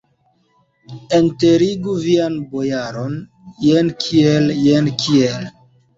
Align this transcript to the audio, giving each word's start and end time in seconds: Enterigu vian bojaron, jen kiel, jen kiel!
Enterigu 1.17 1.93
vian 2.05 2.39
bojaron, 2.55 3.15
jen 3.67 3.93
kiel, 4.05 4.53
jen 4.65 4.91
kiel! 5.05 5.51